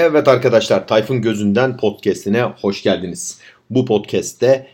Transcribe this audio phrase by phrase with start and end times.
[0.00, 3.40] Evet arkadaşlar Tayfun Gözünden podcastine hoş geldiniz.
[3.70, 4.66] Bu podcast'te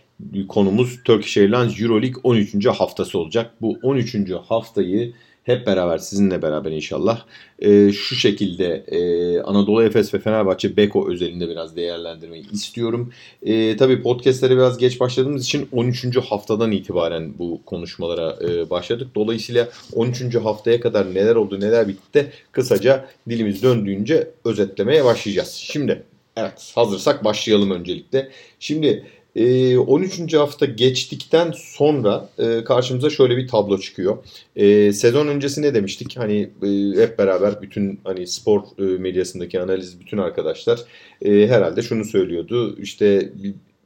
[0.49, 2.67] konumuz Turkish Airlines Euroleague 13.
[2.67, 3.51] haftası olacak.
[3.61, 4.17] Bu 13.
[4.49, 5.13] haftayı
[5.45, 7.25] hep beraber sizinle beraber inşallah
[7.59, 13.13] e, şu şekilde e, Anadolu Efes ve Fenerbahçe Beko özelinde biraz değerlendirmeyi istiyorum.
[13.43, 16.17] E, tabii podcastlere biraz geç başladığımız için 13.
[16.17, 19.09] haftadan itibaren bu konuşmalara e, başladık.
[19.15, 20.35] Dolayısıyla 13.
[20.35, 25.53] haftaya kadar neler oldu neler bitti de kısaca dilimiz döndüğünce özetlemeye başlayacağız.
[25.53, 26.03] Şimdi
[26.37, 28.29] evet hazırsak başlayalım öncelikle.
[28.61, 29.07] Şimdi
[29.37, 30.35] 13.
[30.35, 34.19] Ee, hafta geçtikten sonra e, karşımıza şöyle bir tablo çıkıyor.
[34.57, 36.17] E, sezon öncesi ne demiştik?
[36.19, 40.81] Hani e, hep beraber bütün hani spor medyasındaki analiz bütün arkadaşlar
[41.25, 42.77] herhalde şunu söylüyordu.
[42.79, 43.33] İşte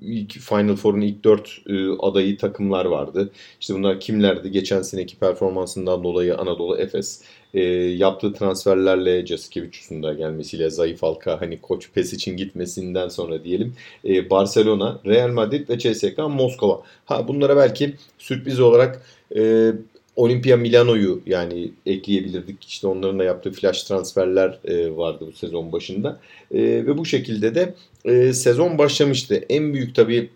[0.01, 1.61] ilk Final Four'un ilk dört
[2.01, 3.30] adayı takımlar vardı.
[3.61, 4.51] İşte bunlar kimlerdi?
[4.51, 7.23] Geçen seneki performansından dolayı Anadolu Efes,
[7.55, 13.74] e, yaptığı transferlerle Jasikevicius'un da gelmesiyle zayıf halka hani koç pes için gitmesinden sonra diyelim
[14.05, 16.82] e, Barcelona, Real Madrid ve CSK Moskova.
[17.04, 19.02] Ha bunlara belki sürpriz olarak
[19.37, 19.73] e,
[20.19, 22.65] Olimpia Milano'yu yani ekleyebilirdik.
[22.65, 26.21] İşte onların da yaptığı flash transferler e, vardı bu sezon başında.
[26.51, 29.45] E, ve bu şekilde de e, sezon başlamıştı.
[29.49, 30.30] En büyük tabii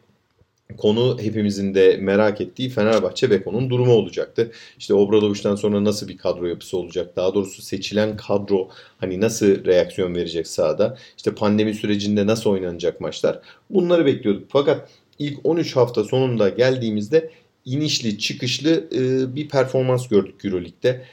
[0.78, 4.50] konu hepimizin de merak ettiği Fenerbahçe Beko'nun durumu olacaktı.
[4.78, 7.17] İşte Obradoviç'ten sonra nasıl bir kadro yapısı olacak?
[7.17, 10.98] Daha doğrusu seçilen kadro hani nasıl reaksiyon verecek sahada?
[11.17, 13.41] İşte pandemi sürecinde nasıl oynanacak maçlar?
[13.70, 14.44] Bunları bekliyorduk.
[14.48, 17.30] Fakat ilk 13 hafta sonunda geldiğimizde
[17.64, 18.88] inişli çıkışlı
[19.36, 21.05] bir performans gördük Euroleague'de.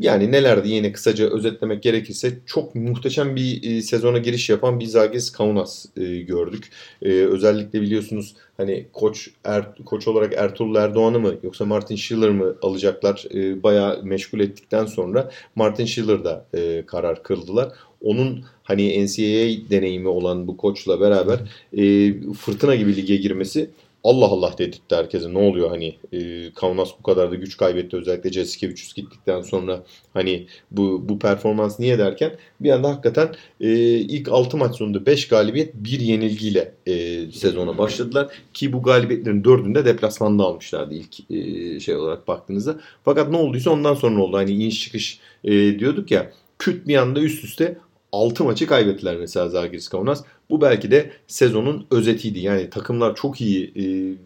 [0.00, 5.32] Yani nelerdi yine kısaca özetlemek gerekirse çok muhteşem bir e, sezona giriş yapan bir Zagis
[5.32, 6.70] Kaunas e, gördük.
[7.02, 12.56] E, özellikle biliyorsunuz hani koç er, koç olarak Ertuğrul Erdoğan'ı mı yoksa Martin Schiller mı
[12.62, 17.72] alacaklar e, bayağı meşgul ettikten sonra Martin Schiller'da e, karar kıldılar.
[18.00, 21.38] Onun hani NCAA deneyimi olan bu koçla beraber
[21.76, 23.70] e, fırtına gibi lige girmesi
[24.04, 25.34] Allah Allah dedirtti herkese.
[25.34, 29.82] Ne oluyor hani e, Kaunas bu kadar da güç kaybetti özellikle Jessica gittikten sonra
[30.12, 35.28] hani bu bu performans niye derken bir anda hakikaten e, ilk 6 maç sonunda 5
[35.28, 41.80] galibiyet 1 yenilgiyle e, sezona başladılar ki bu galibiyetlerin 4'ünü de deplasmanda almışlardı ilk e,
[41.80, 42.80] şey olarak baktığınızda.
[43.04, 44.36] Fakat ne olduysa ondan sonra oldu.
[44.36, 47.78] Hani iniş çıkış e, diyorduk ya küt bir anda üst üste
[48.12, 50.24] 6 maçı kaybettiler mesela Zalgiris Kaunas.
[50.50, 52.38] Bu belki de sezonun özetiydi.
[52.38, 53.82] Yani takımlar çok iyi e,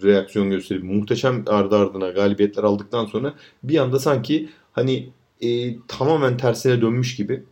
[0.06, 5.08] reaksiyon gösterip muhteşem ardı ardına galibiyetler aldıktan sonra bir anda sanki hani
[5.40, 7.42] e, tamamen tersine dönmüş gibi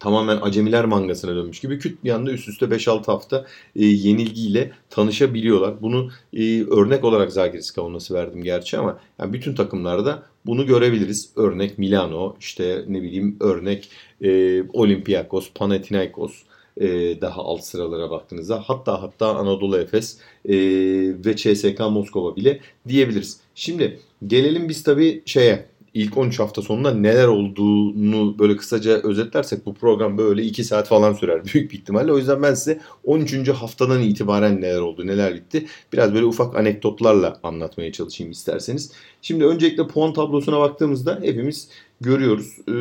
[0.00, 5.82] tamamen acemiler mangasına dönmüş gibi küt bir anda üst üste 5-6 hafta e, yenilgiyle tanışabiliyorlar.
[5.82, 11.32] Bunu e, örnek olarak Zagiris kavunması verdim gerçi ama yani bütün takımlarda bunu görebiliriz.
[11.36, 13.90] Örnek Milano, işte ne bileyim örnek
[14.22, 16.42] e, Olympiakos, Panathinaikos
[16.80, 20.54] e, daha alt sıralara baktığınızda hatta hatta Anadolu Efes e,
[21.24, 23.40] ve CSK Moskova bile diyebiliriz.
[23.54, 25.66] Şimdi gelelim biz tabii şeye
[25.98, 31.12] ilk 13 hafta sonunda neler olduğunu böyle kısaca özetlersek bu program böyle 2 saat falan
[31.12, 32.12] sürer büyük bir ihtimalle.
[32.12, 33.48] O yüzden ben size 13.
[33.48, 38.92] haftadan itibaren neler oldu, neler bitti biraz böyle ufak anekdotlarla anlatmaya çalışayım isterseniz.
[39.22, 41.68] Şimdi öncelikle puan tablosuna baktığımızda hepimiz
[42.00, 42.58] görüyoruz.
[42.68, 42.72] Ee,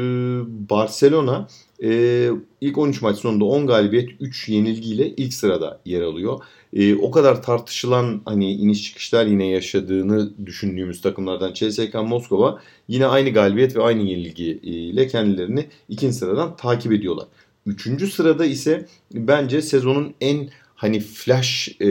[0.70, 1.48] Barcelona
[1.84, 2.30] e,
[2.62, 6.40] ilk 13 maç sonunda 10 galibiyet 3 yenilgiyle ilk sırada yer alıyor.
[6.74, 13.30] E, o kadar tartışılan hani iniş çıkışlar yine yaşadığını düşündüğümüz takımlardan CSK Moskova yine aynı
[13.30, 17.26] galibiyet ve aynı yenilgi ile kendilerini ikinci sıradan takip ediyorlar.
[17.66, 21.88] Üçüncü sırada ise bence sezonun en hani flash e,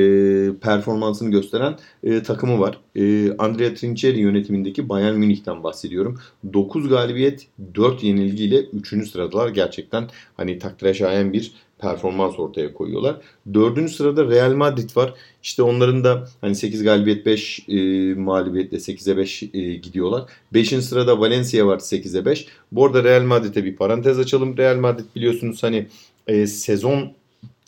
[0.60, 2.80] performansını gösteren e, takımı var.
[2.96, 6.20] E, Andrea Trinchieri yönetimindeki Bayern Münih'ten bahsediyorum.
[6.52, 9.10] 9 galibiyet 4 yenilgiyle 3.
[9.10, 9.48] sıradalar.
[9.48, 13.16] Gerçekten hani takdire şayan bir performans ortaya koyuyorlar.
[13.54, 15.14] Dördüncü sırada Real Madrid var.
[15.42, 17.74] İşte onların da hani 8 galibiyet 5 e,
[18.14, 20.24] mağlubiyetle 8'e 5 e, gidiyorlar.
[20.52, 20.68] 5.
[20.68, 22.46] sırada Valencia var 8'e 5.
[22.72, 24.56] Bu arada Real Madrid'e bir parantez açalım.
[24.56, 25.86] Real Madrid biliyorsunuz hani
[26.26, 27.12] e, sezon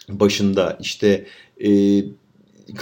[0.09, 1.27] başında işte
[1.65, 1.71] e,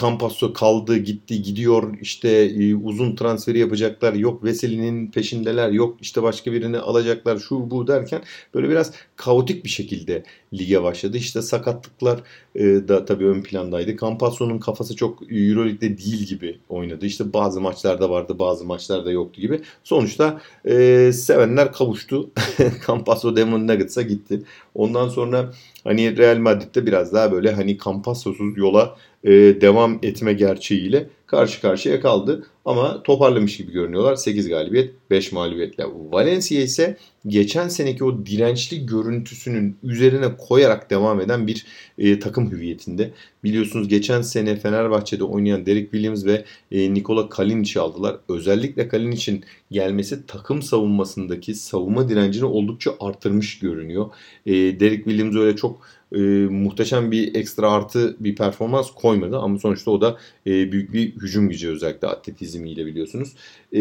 [0.01, 6.53] Campasso kaldı gitti gidiyor işte e, uzun transferi yapacaklar yok Veseli'nin peşindeler yok işte başka
[6.53, 8.23] birini alacaklar şu bu derken
[8.55, 10.23] böyle biraz kaotik bir şekilde
[10.55, 11.17] lige başladı.
[11.17, 12.23] İşte sakatlıklar
[12.55, 13.97] e, da tabii ön plandaydı.
[13.97, 17.07] Campasso'nun kafası çok Euroleague'de değil gibi oynadı.
[17.07, 19.61] İşte bazı maçlarda vardı bazı maçlarda yoktu gibi.
[19.85, 22.31] Sonuçta e, sevenler kavuştu.
[22.87, 24.43] Campasso Demon Nuggets'a gitti.
[24.75, 25.53] Ondan sonra
[25.85, 29.31] hani Real Madrid'de biraz daha böyle hani Campassos'uz yola e,
[29.61, 32.47] devam etme gerçeğiyle karşı karşıya kaldı.
[32.67, 34.17] Ama toparlamış gibi görünüyorlar.
[34.17, 35.85] 8 galibiyet 5 mağlubiyetle.
[36.11, 36.97] Valencia ise
[37.27, 41.67] geçen seneki o dirençli görüntüsünün üzerine koyarak devam eden bir
[41.99, 43.11] e, takım hüviyetinde.
[43.45, 48.17] Biliyorsunuz geçen sene Fenerbahçe'de oynayan Derek Williams ve e, Nikola Kalinic'i aldılar.
[48.29, 54.11] Özellikle Kalinic'in gelmesi takım savunmasındaki savunma direncini oldukça artırmış görünüyor.
[54.47, 55.81] E, Derek Williams öyle çok
[56.13, 56.19] e,
[56.51, 61.49] muhteşem bir ekstra artı bir performans koymadı ama sonuçta o da e, büyük bir hücum
[61.49, 62.09] gücü özellikle
[62.57, 63.33] atletizmiyle biliyorsunuz.
[63.73, 63.79] E,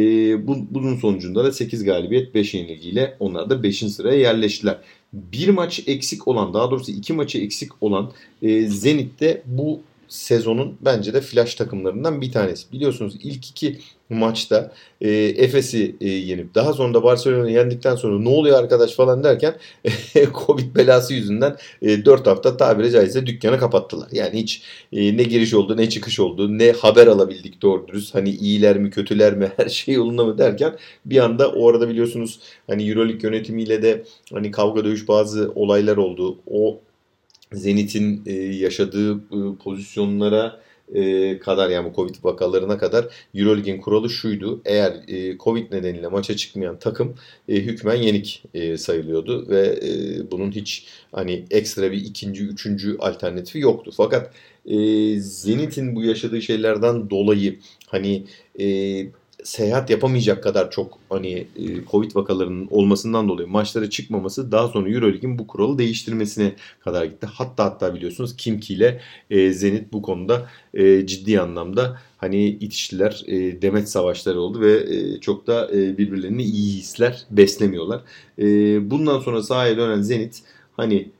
[0.48, 3.78] bu, bunun sonucunda da 8 galibiyet 5 yenilgiyle onlar da 5.
[3.78, 4.78] sıraya yerleştiler.
[5.14, 8.12] Bir maç eksik olan daha doğrusu iki maçı eksik olan
[8.42, 12.72] e, Zenit'te bu sezonun bence de flash takımlarından bir tanesi.
[12.72, 13.80] Biliyorsunuz ilk iki
[14.10, 14.72] maçta
[15.02, 19.56] e, Efes'i e, yenip daha sonra da Barcelona'yı yendikten sonra ne oluyor arkadaş falan derken
[20.46, 24.08] Covid belası yüzünden e, 4 hafta tabiri caizse dükkanı kapattılar.
[24.12, 24.62] Yani hiç
[24.94, 28.16] e, ne giriş oldu ne çıkış oldu ne haber alabildik doğru dürüst.
[28.16, 32.40] Hani iyiler mi kötüler mi her şey yolunda mı derken bir anda o arada biliyorsunuz
[32.68, 34.04] hani Euroleague yönetimiyle de
[34.34, 36.38] hani kavga dövüş bazı olaylar oldu.
[36.48, 36.82] O
[37.54, 40.62] Zenit'in e, yaşadığı e, pozisyonlara
[40.94, 44.62] e, kadar yani bu Covid vakalarına kadar Euroleague'in kuralı şuydu.
[44.66, 44.94] Eğer
[45.40, 47.16] Covid nedeniyle maça çıkmayan takım
[47.48, 48.44] hükmen yenik
[48.78, 49.80] sayılıyordu ve
[50.32, 53.92] bunun hiç hani ekstra bir ikinci, üçüncü alternatifi yoktu.
[53.98, 54.34] Fakat
[55.18, 58.26] Zenit'in bu yaşadığı şeylerden dolayı hani
[59.46, 65.40] seyahat yapamayacak kadar çok hani e, Covid vakalarının olmasından dolayı maçlara çıkmaması daha sonra EuroLeague'in
[65.40, 67.28] bu kuralı değiştirmesine kadar gitti.
[67.34, 73.24] Hatta hatta biliyorsunuz Kimki ile e, Zenit bu konuda e, ciddi anlamda hani itiştiler,
[73.62, 74.86] demet savaşları oldu ve
[75.22, 78.02] çok da birbirlerini iyi hisler beslemiyorlar.
[78.92, 80.44] Bundan sonra sahaya dönen Zenit
[80.78, 81.12] hani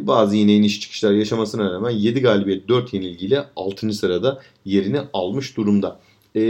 [0.00, 3.92] bazı yine iniş çıkışlar yaşamasına rağmen 7 galibiyet 4 yenilgiyle 6.
[3.92, 6.00] sırada yerini almış durumda
[6.34, 6.40] e,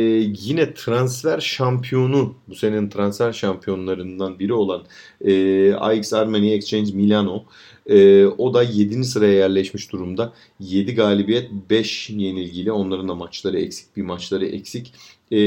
[0.40, 4.84] yine transfer şampiyonu bu senenin transfer şampiyonlarından biri olan
[5.20, 7.44] e, AX Armenia Exchange Milano
[7.86, 9.04] e, o da 7.
[9.04, 10.32] sıraya yerleşmiş durumda.
[10.60, 14.94] 7 galibiyet 5 yenilgiyle onların da maçları eksik bir maçları eksik.
[15.30, 15.38] E,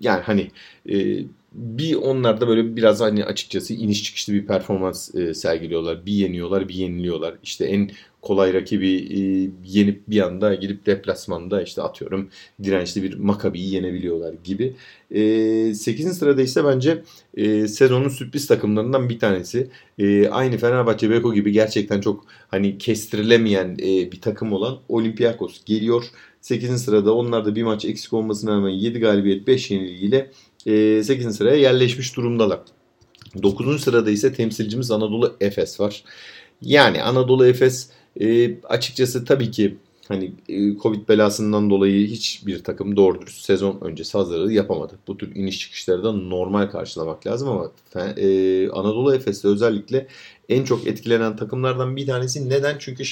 [0.00, 0.50] yani hani
[0.90, 6.06] e, bir onlar da böyle biraz hani açıkçası iniş çıkışlı bir performans e, sergiliyorlar.
[6.06, 7.34] Bir yeniyorlar, bir yeniliyorlar.
[7.42, 7.90] İşte en
[8.24, 9.20] kolay rakibi e,
[9.64, 12.28] yenip bir anda gidip deplasmanda işte atıyorum
[12.62, 14.74] dirençli bir Makabi'yi yenebiliyorlar gibi.
[15.10, 16.18] E, 8.
[16.18, 17.02] sırada ise bence
[17.36, 19.68] e, sezonun sürpriz takımlarından bir tanesi.
[19.98, 26.04] E, aynı Fenerbahçe Beko gibi gerçekten çok hani kestirilemeyen e, bir takım olan Olympiakos geliyor.
[26.40, 26.82] 8.
[26.84, 30.30] sırada onlar da bir maç eksik olmasına rağmen 7 galibiyet 5 yenilgiyle
[30.64, 31.26] 8.
[31.26, 32.60] Ee, sıraya yerleşmiş durumdalar.
[33.42, 33.82] 9.
[33.82, 36.04] sırada ise temsilcimiz Anadolu Efes var.
[36.62, 39.76] Yani Anadolu Efes e, açıkçası tabii ki
[40.08, 44.98] hani e, Covid belasından dolayı hiçbir takım doğru dürüst sezon öncesi hazırlığı yapamadı.
[45.06, 47.70] Bu tür iniş çıkışları da normal karşılamak lazım ama
[48.16, 50.06] e, Anadolu Efes'te özellikle
[50.48, 52.48] en çok etkilenen takımlardan bir tanesi.
[52.48, 52.76] Neden?
[52.78, 53.04] Çünkü.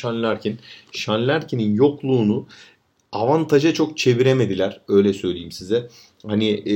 [0.93, 2.47] Sean Larkin'in yokluğunu
[3.13, 5.89] avantaja çok çeviremediler öyle söyleyeyim size.
[6.27, 6.75] Hani e,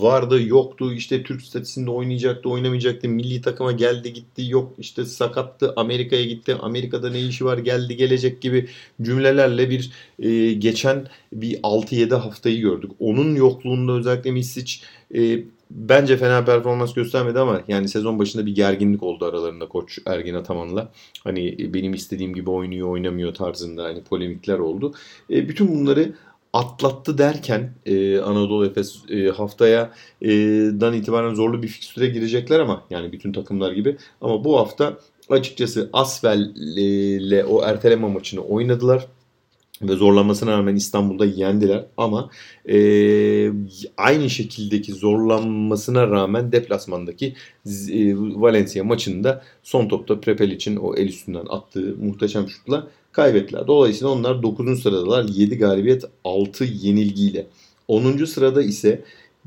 [0.00, 6.24] vardı yoktu işte Türk statüsünde oynayacaktı oynamayacaktı milli takıma geldi gitti yok işte sakattı Amerika'ya
[6.24, 8.68] gitti Amerika'da ne işi var geldi gelecek gibi
[9.02, 12.90] cümlelerle bir e, geçen bir 6-7 haftayı gördük.
[12.98, 14.72] Onun yokluğunda özellikle Misic
[15.14, 15.38] e,
[15.70, 20.92] bence fena performans göstermedi ama yani sezon başında bir gerginlik oldu aralarında koç Ergin Ataman'la.
[21.24, 24.94] Hani benim istediğim gibi oynuyor oynamıyor tarzında hani polemikler oldu.
[25.30, 26.12] E, bütün bunları
[26.52, 29.90] atlattı derken e, Anadolu Efes e, haftaya
[30.22, 30.28] e,
[30.80, 34.98] dan itibaren zorlu bir fikstüre girecekler ama yani bütün takımlar gibi ama bu hafta
[35.30, 39.06] açıkçası Asvel ile o erteleme maçını oynadılar
[39.82, 42.30] ve zorlanmasına rağmen İstanbul'da yendiler ama
[42.68, 42.78] e,
[43.96, 47.34] aynı şekildeki zorlanmasına rağmen deplasmandaki
[47.92, 53.66] e, Valencia maçında son topta Prepel için o el üstünden attığı muhteşem şutla kaybettiler.
[53.66, 54.82] Dolayısıyla onlar 9.
[54.82, 57.46] sıradalar 7 galibiyet 6 yenilgiyle.
[57.88, 58.24] 10.
[58.24, 59.04] sırada ise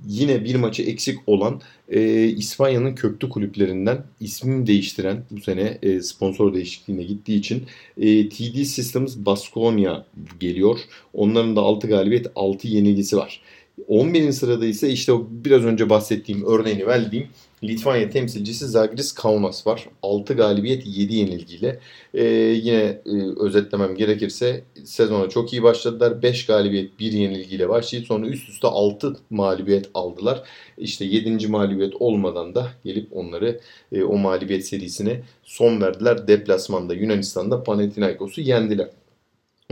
[0.07, 6.53] yine bir maçı eksik olan e, İspanya'nın köklü kulüplerinden ismini değiştiren bu sene e, sponsor
[6.53, 7.63] değişikliğine gittiği için
[7.97, 10.05] e, TD Systems Baskonia
[10.39, 10.79] geliyor.
[11.13, 13.41] Onların da 6 galibiyet 6 yenilgisi var.
[13.87, 14.31] 11.
[14.31, 17.27] sırada ise işte o biraz önce bahsettiğim örneğini verdiğim
[17.63, 19.89] Litvanya temsilcisi Zagris Kaunas var.
[20.03, 21.79] 6 galibiyet 7 yenilgiyle.
[22.13, 22.23] Ee,
[22.63, 23.01] yine e,
[23.39, 26.21] özetlemem gerekirse sezona çok iyi başladılar.
[26.21, 30.43] 5 galibiyet 1 yenilgiyle başlayıp sonra üst üste 6 mağlubiyet aldılar.
[30.77, 31.47] İşte 7.
[31.47, 33.59] mağlubiyet olmadan da gelip onları
[33.91, 36.27] e, o mağlubiyet serisine son verdiler.
[36.27, 38.89] Deplasmanda Yunanistan'da Panathinaikos'u yendiler.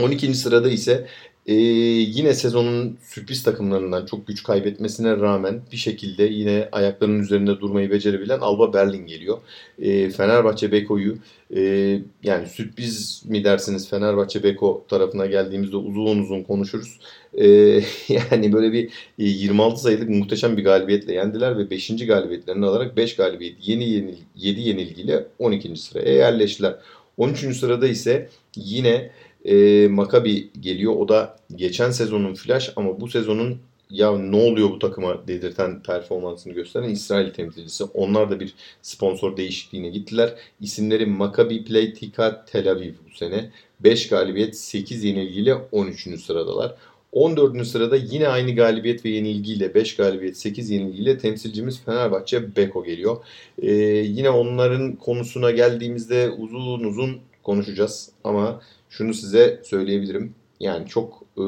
[0.02, 0.34] 12.
[0.34, 1.06] sırada ise
[1.48, 7.90] Ee, yine sezonun sürpriz takımlarından çok güç kaybetmesine rağmen bir şekilde yine ayaklarının üzerinde durmayı
[7.90, 9.38] becerebilen Alba Berlin geliyor.
[9.78, 11.18] Ee, Fenerbahçe Beko'yu
[11.56, 11.60] e,
[12.22, 16.98] yani sürpriz mi dersiniz Fenerbahçe Beko tarafına geldiğimizde uzun uzun konuşuruz.
[17.34, 17.46] Ee,
[18.08, 22.06] yani böyle bir 26 e, sayılık muhteşem bir galibiyetle yendiler ve 5.
[22.06, 25.76] galibiyetlerini alarak 5 galibiyet yeni yenil, 7 yenilgiyle 12.
[25.76, 26.74] sıraya yerleştiler.
[27.16, 27.56] 13.
[27.56, 29.10] sırada ise yine
[29.48, 30.96] e, Maccabi geliyor.
[30.96, 33.58] O da geçen sezonun flash ama bu sezonun
[33.90, 37.84] ya ne oluyor bu takıma dedirten performansını gösteren İsrail temsilcisi.
[37.84, 40.34] Onlar da bir sponsor değişikliğine gittiler.
[40.60, 43.50] İsimleri Maccabi Pleitika Tel Aviv bu sene.
[43.80, 46.20] 5 galibiyet 8 yenilgiyle 13.
[46.20, 46.74] sıradalar.
[47.12, 47.66] 14.
[47.66, 53.16] sırada yine aynı galibiyet ve yenilgiyle 5 galibiyet 8 yenilgiyle temsilcimiz Fenerbahçe Beko geliyor.
[53.62, 53.72] Ee,
[54.06, 60.34] yine onların konusuna geldiğimizde uzun uzun konuşacağız ama şunu size söyleyebilirim.
[60.60, 61.42] Yani çok e,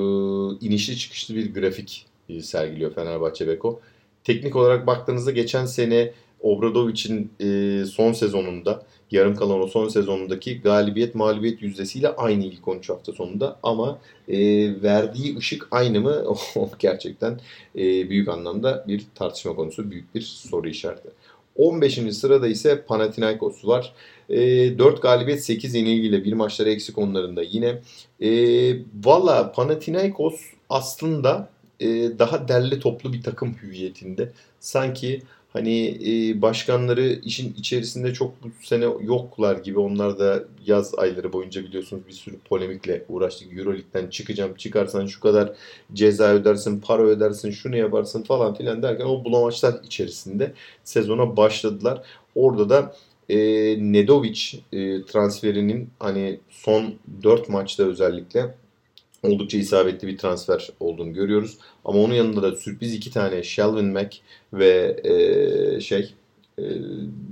[0.66, 3.80] inişli çıkışlı bir grafik e, sergiliyor Fenerbahçe Beko.
[4.24, 11.14] Teknik olarak baktığınızda geçen sene Obradovic'in e, son sezonunda yarım kalan o son sezonundaki galibiyet
[11.14, 14.38] mağlubiyet yüzdesiyle aynı ilk 13 hafta sonunda ama e,
[14.82, 16.24] verdiği ışık aynı mı?
[16.56, 17.40] O gerçekten
[17.76, 21.08] e, büyük anlamda bir tartışma konusu, büyük bir soru işareti.
[21.56, 21.94] 15.
[22.16, 23.92] sırada ise Panathinaikos var.
[24.30, 27.78] E, 4 galibiyet 8 yenilgiyle bir maçları eksik onlarında yine.
[28.20, 28.30] E,
[29.04, 31.48] Valla Panathinaikos aslında
[31.80, 31.86] e,
[32.18, 34.32] daha derli toplu bir takım hüviyetinde.
[34.60, 35.22] Sanki
[35.52, 39.78] hani e, başkanları işin içerisinde çok bu sene yoklar gibi.
[39.78, 43.58] Onlar da yaz ayları boyunca biliyorsunuz bir sürü polemikle uğraştık.
[43.58, 44.54] Euroleague'den çıkacağım.
[44.54, 45.52] Çıkarsan şu kadar
[45.92, 50.52] ceza ödersin, para ödersin, şunu yaparsın falan filan derken o bulamaçlar içerisinde
[50.84, 52.02] sezona başladılar.
[52.34, 52.94] Orada da
[53.30, 53.38] e,
[53.92, 54.40] Nedovic
[54.72, 58.54] e, transferinin hani son 4 maçta özellikle
[59.22, 61.58] oldukça isabetli bir transfer olduğunu görüyoruz.
[61.84, 64.16] Ama onun yanında da sürpriz iki tane Shelvin Mack
[64.52, 66.14] ve e, şey
[66.58, 66.62] e,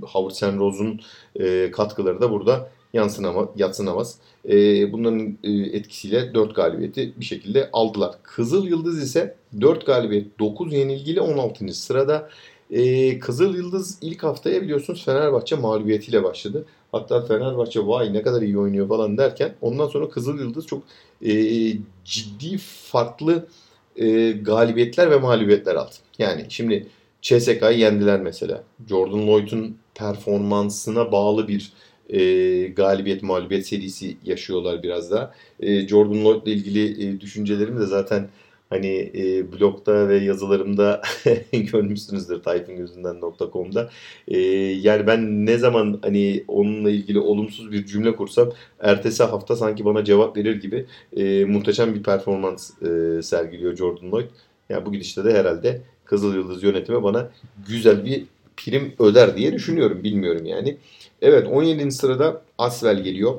[0.01, 1.01] Howard Senrose'un
[1.35, 4.17] e, katkıları da burada yansınama, yatsınamaz.
[4.49, 8.15] E, bunların e, etkisiyle 4 galibiyeti bir şekilde aldılar.
[8.23, 11.73] Kızıl Yıldız ise 4 galibiyet 9 yenilgiyle 16.
[11.73, 12.29] sırada.
[12.69, 16.65] E, Kızıl Yıldız ilk haftaya biliyorsunuz Fenerbahçe mağlubiyetiyle başladı.
[16.91, 20.83] Hatta Fenerbahçe vay ne kadar iyi oynuyor falan derken ondan sonra Kızıl Yıldız çok
[21.25, 21.33] e,
[22.05, 22.57] ciddi
[22.91, 23.47] farklı
[23.95, 25.95] e, galibiyetler ve mağlubiyetler aldı.
[26.19, 26.87] Yani şimdi
[27.21, 28.63] CSK'yı yendiler mesela.
[28.89, 31.73] Jordan Lloyd'un performansına bağlı bir
[32.09, 35.33] e, galibiyet mağlubiyet serisi yaşıyorlar biraz daha.
[35.59, 38.29] E, Jordan Lloyd ile ilgili e, düşüncelerimi de zaten
[38.69, 41.01] hani e, blogda ve yazılarımda
[41.51, 43.89] görmüşsünüzdür tayfungözünden.com'da.
[44.27, 49.85] E, yani ben ne zaman hani onunla ilgili olumsuz bir cümle kursam ertesi hafta sanki
[49.85, 50.85] bana cevap verir gibi
[51.17, 54.25] e, muhteşem bir performans e, sergiliyor Jordan Lloyd.
[54.69, 57.29] Yani bu gidişte de herhalde Kızıl Yıldız yönetimi bana
[57.67, 58.25] güzel bir
[58.57, 60.03] prim öder diye düşünüyorum.
[60.03, 60.77] Bilmiyorum yani.
[61.21, 61.91] Evet 17.
[61.91, 63.35] sırada Asvel geliyor.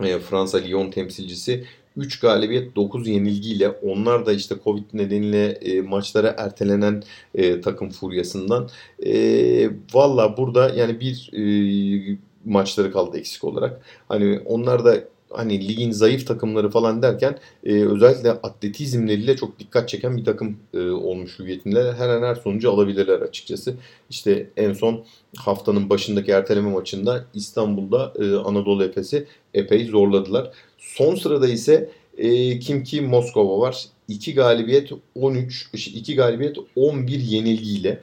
[0.00, 1.64] E, Fransa Lyon temsilcisi.
[1.96, 7.02] 3 galibiyet 9 yenilgiyle onlar da işte Covid nedeniyle e, maçlara ertelenen
[7.34, 8.68] e, takım furyasından
[9.06, 13.80] e, valla burada yani bir e, maçları kaldı eksik olarak.
[14.08, 20.16] Hani onlar da hani ligin zayıf takımları falan derken e, özellikle atletizmleriyle çok dikkat çeken
[20.16, 21.92] bir takım e, olmuş hüviyetinde.
[21.92, 23.74] Her an her sonucu alabilirler açıkçası.
[24.10, 25.04] İşte en son
[25.36, 30.50] haftanın başındaki erteleme maçında İstanbul'da e, Anadolu Efes'i epey zorladılar.
[30.78, 33.84] Son sırada ise e, kim ki Moskova var.
[34.08, 38.00] 2 galibiyet 13, 2 galibiyet 11 yenilgiyle.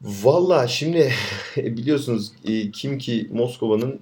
[0.00, 1.12] Valla şimdi
[1.56, 4.00] biliyorsunuz e, kim ki Moskova'nın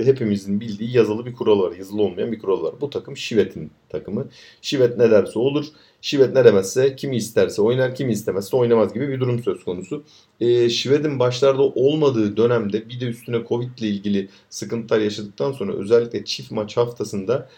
[0.00, 1.72] e, hepimizin bildiği yazılı bir kural var.
[1.76, 2.74] Yazılı olmayan bir kural var.
[2.80, 4.28] Bu takım Şivet'in takımı.
[4.62, 5.66] Şivet ne derse olur.
[6.00, 10.04] Şivet ne demezse kimi isterse oynar kimi istemezse oynamaz gibi bir durum söz konusu.
[10.40, 16.24] E, Şivet'in başlarda olmadığı dönemde bir de üstüne Covid ile ilgili sıkıntılar yaşadıktan sonra özellikle
[16.24, 17.48] çift maç haftasında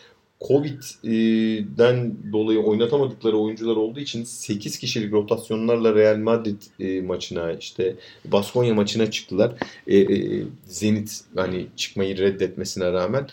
[0.48, 8.74] Covid'den dolayı oynatamadıkları oyuncular olduğu için 8 kişilik rotasyonlarla Real Madrid e, maçına işte Baskonya
[8.74, 9.52] maçına çıktılar.
[9.86, 13.26] E, e, Zenit hani çıkmayı reddetmesine rağmen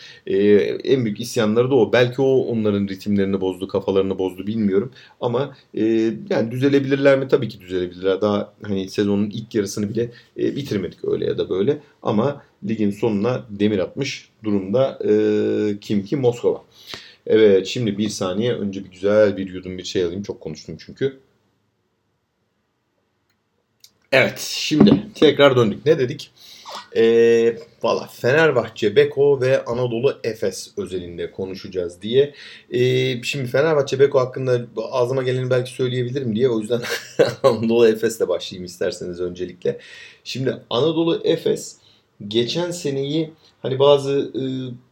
[0.84, 1.94] en büyük isyanları da o.
[1.94, 4.92] Belki o onların ritimlerini bozdu, kafalarını bozdu bilmiyorum.
[5.22, 5.58] Ama
[6.30, 7.28] yani düzelebilirler mi?
[7.28, 8.22] Tabii ki düzelebilirler.
[8.22, 11.82] Daha hani sezonun ilk yarısını bile bitirmedik öyle ya da böyle.
[12.04, 15.00] Ama ligin sonuna demir atmış durumda
[15.82, 16.64] kim ki Moskova.
[17.28, 20.24] Evet şimdi bir saniye önce bir güzel bir yudum bir şey alayım.
[20.24, 21.20] Çok konuştum çünkü.
[24.12, 25.86] Evet şimdi tekrar döndük.
[25.86, 26.32] Ne dedik?
[26.96, 27.04] E,
[27.84, 32.34] Valla Fenerbahçe, Beko ve Anadolu Efes özelinde konuşacağız diye.
[32.72, 36.50] E, şimdi Fenerbahçe, Beko hakkında ağzıma geleni belki söyleyebilirim diye.
[36.50, 36.82] O yüzden
[37.44, 39.80] Anadolu Efes'le başlayayım isterseniz öncelikle.
[40.24, 41.78] Şimdi Anadolu Efes
[42.28, 43.32] geçen seneyi
[43.62, 44.44] hani bazı e,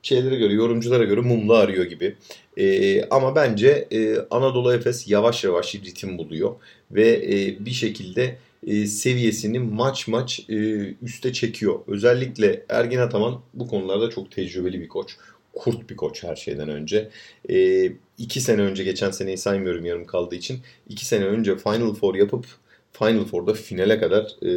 [0.03, 2.15] şeylere göre, yorumculara göre mumlu arıyor gibi.
[2.57, 6.55] E, ama bence e, Anadolu Efes yavaş yavaş ritim buluyor
[6.91, 10.55] ve e, bir şekilde e, seviyesini maç maç e,
[11.01, 11.79] üste çekiyor.
[11.87, 15.17] Özellikle Ergin Ataman bu konularda çok tecrübeli bir koç.
[15.53, 17.09] Kurt bir koç her şeyden önce.
[17.49, 20.59] E, iki sene önce, geçen seneyi saymıyorum yarım kaldığı için.
[20.89, 22.45] iki sene önce Final Four yapıp
[22.99, 24.51] Final Four'da finale kadar e,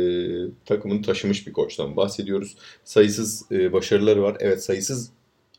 [0.64, 2.56] takımını taşımış bir koçtan bahsediyoruz.
[2.84, 4.36] Sayısız e, başarıları var.
[4.40, 5.10] Evet sayısız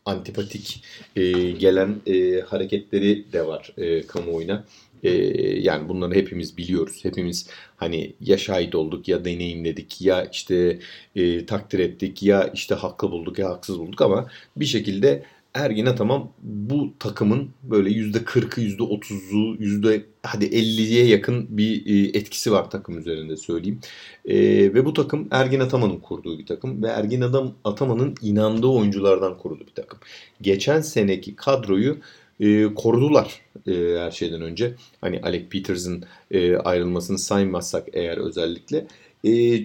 [0.06, 0.84] antipatik
[1.16, 4.66] e, gelen e, hareketleri de var e, kamuoyuna.
[5.04, 5.12] E,
[5.60, 7.00] yani bunları hepimiz biliyoruz.
[7.04, 10.80] Hepimiz hani ya şahit olduk ya deneyimledik ya işte
[11.16, 16.30] e, takdir ettik ya işte haklı bulduk ya haksız bulduk ama bir şekilde Ergin Ataman
[16.42, 22.72] bu takımın böyle yüzde kırkı, yüzde otuzu, yüzde hadi 50'ye yakın bir e, etkisi var
[22.72, 23.80] takım üzerinde söyleyeyim.
[24.26, 24.38] E,
[24.74, 29.68] ve bu takım Ergin Ataman'ın kurduğu bir takım ve Ergin Adam Ataman'ın inandığı oyunculardan kurduğu
[29.68, 30.00] bir takım.
[30.42, 31.98] Geçen seneki kadroyu
[32.40, 34.76] e, korudular e, her şeyden önce.
[35.02, 38.88] Hani Alec Peters'ın e, ayrılmasını saymazsak eğer özellikle
[39.26, 39.64] e,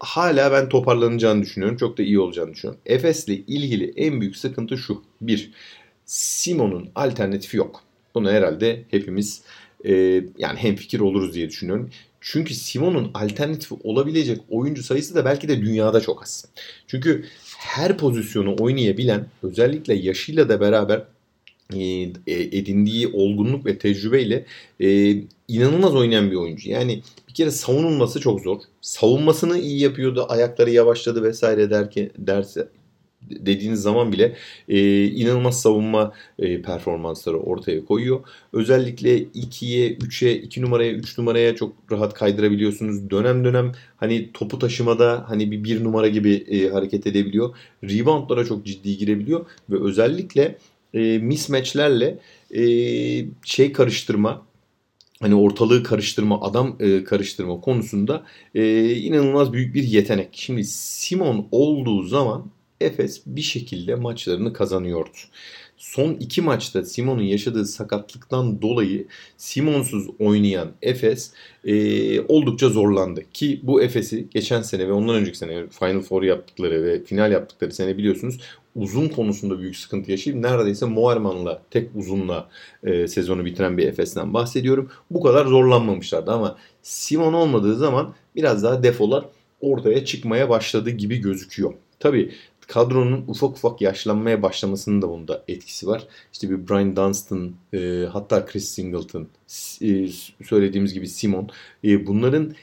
[0.00, 1.76] hala ben toparlanacağını düşünüyorum.
[1.76, 2.80] Çok da iyi olacağını düşünüyorum.
[2.86, 5.02] Efes'le ilgili en büyük sıkıntı şu.
[5.20, 5.50] Bir,
[6.04, 7.82] Simon'un alternatifi yok.
[8.14, 9.42] Bunu herhalde hepimiz
[9.84, 9.92] e,
[10.38, 11.90] yani hemfikir oluruz diye düşünüyorum.
[12.20, 16.48] Çünkü Simon'un alternatifi olabilecek oyuncu sayısı da belki de dünyada çok az.
[16.86, 17.24] Çünkü
[17.58, 21.02] her pozisyonu oynayabilen özellikle yaşıyla da beraber
[22.26, 24.44] edindiği olgunluk ve tecrübeyle
[24.80, 25.16] e,
[25.48, 26.70] inanılmaz oynayan bir oyuncu.
[26.70, 28.60] Yani bir kere savunulması çok zor.
[28.80, 32.68] Savunmasını iyi yapıyordu, ayakları yavaşladı vesaire derken derse
[33.30, 34.36] dediğiniz zaman bile
[34.68, 38.20] e, inanılmaz savunma e, performansları ortaya koyuyor.
[38.52, 43.10] Özellikle 2'ye, 3'e, 2 numaraya, 3 numaraya çok rahat kaydırabiliyorsunuz.
[43.10, 47.56] Dönem dönem hani topu taşımada hani bir 1 numara gibi e, hareket edebiliyor.
[47.84, 50.58] Reboundlara çok ciddi girebiliyor ve özellikle
[50.94, 52.18] e, mismatchlerle
[52.54, 52.62] e,
[53.44, 54.46] şey karıştırma
[55.20, 60.28] hani ortalığı karıştırma, adam e, karıştırma konusunda e, inanılmaz büyük bir yetenek.
[60.32, 65.10] Şimdi Simon olduğu zaman Efes bir şekilde maçlarını kazanıyordu.
[65.76, 71.32] Son iki maçta Simon'un yaşadığı sakatlıktan dolayı Simonsuz oynayan Efes
[71.64, 73.22] e, oldukça zorlandı.
[73.32, 77.72] Ki bu Efes'i geçen sene ve ondan önceki sene Final Four yaptıkları ve final yaptıkları
[77.72, 78.40] sene biliyorsunuz
[78.76, 82.48] uzun konusunda büyük sıkıntı yaşayıp neredeyse Moerman'la tek uzunla
[82.82, 84.90] e, sezonu bitiren bir Efes'ten bahsediyorum.
[85.10, 89.24] Bu kadar zorlanmamışlardı ama Simon olmadığı zaman biraz daha defolar
[89.60, 91.74] ortaya çıkmaya başladı gibi gözüküyor.
[92.00, 92.32] Tabi
[92.66, 96.06] kadronun ufak ufak yaşlanmaya başlamasının da bunda etkisi var.
[96.32, 99.28] İşte bir Brian Dunstan, e, hatta Chris Singleton,
[99.82, 100.08] e,
[100.44, 101.48] söylediğimiz gibi Simon.
[101.84, 102.54] E, bunların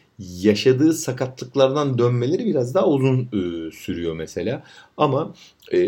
[0.41, 4.63] yaşadığı sakatlıklardan dönmeleri biraz daha uzun e, sürüyor mesela.
[4.97, 5.33] Ama
[5.73, 5.79] e,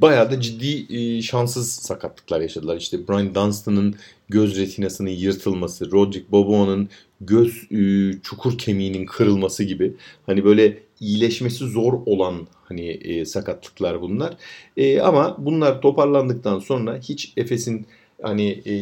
[0.00, 2.76] bayağı da ciddi e, şanssız sakatlıklar yaşadılar.
[2.76, 3.94] İşte Brian Dunstan'ın
[4.28, 6.88] göz retinasının yırtılması, Roderick Bobo'nun
[7.20, 9.94] göz e, çukur kemiğinin kırılması gibi.
[10.26, 14.36] Hani böyle iyileşmesi zor olan hani e, sakatlıklar bunlar.
[14.76, 17.86] E, ama bunlar toparlandıktan sonra hiç Efes'in
[18.22, 18.74] hani e,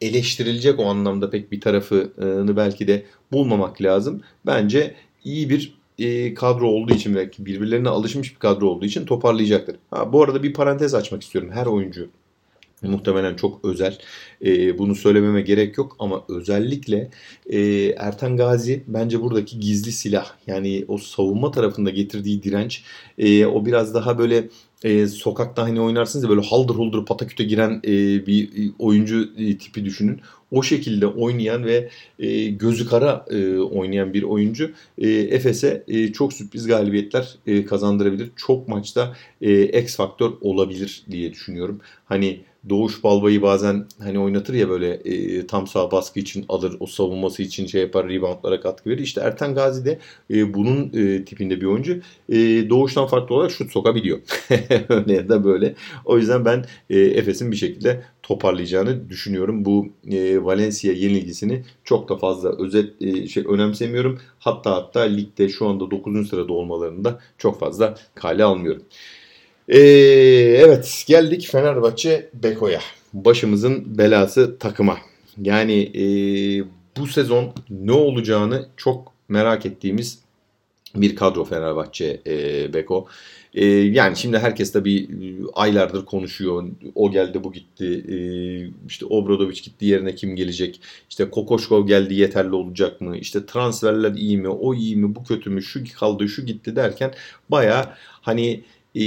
[0.00, 4.22] eleştirilecek o anlamda pek bir tarafını belki de bulmamak lazım.
[4.46, 9.76] Bence iyi bir e, kadro olduğu için ve birbirlerine alışmış bir kadro olduğu için toparlayacaktır.
[9.90, 11.50] Ha, bu arada bir parantez açmak istiyorum.
[11.52, 12.08] Her oyuncu
[12.82, 13.98] muhtemelen çok özel.
[14.44, 17.10] E, bunu söylememe gerek yok ama özellikle
[17.46, 20.32] e, Ertan Gazi bence buradaki gizli silah.
[20.46, 22.82] Yani o savunma tarafında getirdiği direnç
[23.18, 24.48] e, o biraz daha böyle
[24.84, 29.84] e, sokakta hani oynarsınız ya böyle haldır huldur pataküte giren e, bir oyuncu e, tipi
[29.84, 30.20] düşünün.
[30.50, 31.88] O şekilde oynayan ve
[32.18, 38.30] e, gözü kara e, oynayan bir oyuncu e, Efes'e e, çok sürpriz galibiyetler e, kazandırabilir.
[38.36, 41.80] Çok maçta e, X faktör olabilir diye düşünüyorum.
[42.04, 46.86] Hani Doğuş Balbay'ı bazen hani oynatır ya böyle e, tam sağ baskı için alır, o
[46.86, 49.02] savunması için şey yapar, reboundlara katkı verir.
[49.02, 49.98] İşte Erten Gazi de
[50.30, 52.00] e, bunun e, tipinde bir oyuncu.
[52.28, 52.36] E,
[52.70, 54.18] Doğuş'tan farklı olarak şut sokabiliyor.
[54.88, 55.74] Öyle ya da böyle.
[56.04, 59.64] O yüzden ben e, Efes'in bir şekilde toparlayacağını düşünüyorum.
[59.64, 64.18] Bu e, Valencia yenilgisini çok da fazla özet e, şey önemsemiyorum.
[64.38, 66.28] Hatta hatta ligde şu anda 9.
[66.28, 68.82] sırada olmalarını da çok fazla kale almıyorum.
[69.68, 69.78] Ee,
[70.58, 72.80] evet geldik Fenerbahçe Beko'ya.
[73.12, 74.98] Başımızın belası takıma.
[75.42, 76.04] Yani e,
[76.96, 80.18] bu sezon ne olacağını çok merak ettiğimiz
[80.94, 83.06] bir kadro Fenerbahçe e, Beko.
[83.54, 85.08] E, yani şimdi herkes tabii
[85.54, 86.68] aylardır konuşuyor.
[86.94, 88.04] O geldi bu gitti.
[88.08, 88.16] E,
[88.88, 90.80] işte Obradoviç gitti yerine kim gelecek?
[91.10, 93.16] İşte Kokoşkov geldi yeterli olacak mı?
[93.16, 94.48] İşte transferler iyi mi?
[94.48, 95.14] O iyi mi?
[95.14, 95.62] Bu kötü mü?
[95.62, 97.14] Şu kaldı şu gitti derken
[97.50, 98.64] baya hani
[98.96, 99.02] e,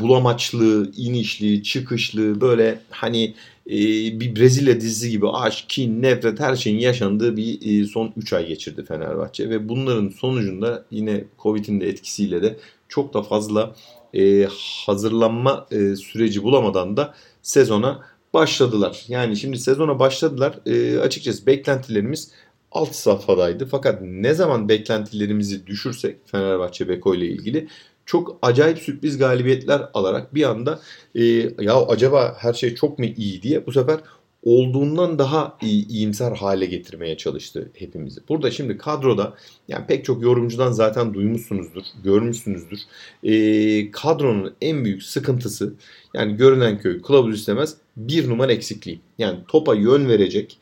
[0.00, 3.34] bulamaçlı, inişli, çıkışlı böyle hani
[3.66, 3.74] e,
[4.20, 8.46] bir Brezilya dizisi gibi aşk, kin, nefret her şeyin yaşandığı bir e, son 3 ay
[8.46, 12.56] geçirdi Fenerbahçe ve bunların sonucunda yine Covid'in de etkisiyle de
[12.88, 13.74] çok da fazla
[14.14, 14.48] e,
[14.86, 18.00] hazırlanma e, süreci bulamadan da sezona
[18.34, 19.04] başladılar.
[19.08, 20.58] Yani şimdi sezona başladılar.
[20.66, 22.30] E, açıkçası beklentilerimiz
[22.72, 23.66] alt safhadaydı.
[23.66, 27.68] Fakat ne zaman beklentilerimizi düşürsek Fenerbahçe Beko ile ilgili
[28.06, 30.80] çok acayip sürpriz galibiyetler alarak bir anda
[31.14, 31.22] e,
[31.60, 34.00] ya acaba her şey çok mu iyi diye bu sefer
[34.42, 38.20] olduğundan daha iyi, iyimser hale getirmeye çalıştı hepimizi.
[38.28, 39.34] Burada şimdi kadroda
[39.68, 42.80] yani pek çok yorumcudan zaten duymuşsunuzdur, görmüşsünüzdür.
[43.24, 45.74] E, kadronun en büyük sıkıntısı
[46.14, 49.00] yani görünen köy kılavuz istemez bir numara eksikliği.
[49.18, 50.58] Yani topa yön verecek,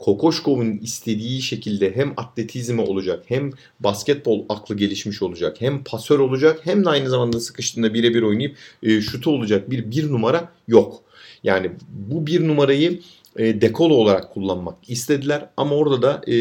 [0.00, 6.84] Kokoşkov'un istediği şekilde hem atletizme olacak hem basketbol aklı gelişmiş olacak hem pasör olacak hem
[6.84, 11.02] de aynı zamanda sıkıştığında birebir oynayıp e, şutu olacak bir bir numara yok.
[11.44, 13.00] Yani bu bir numarayı
[13.36, 16.36] e, dekolo olarak kullanmak istediler ama orada da e,